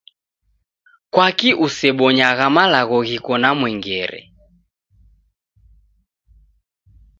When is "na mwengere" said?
3.41-4.21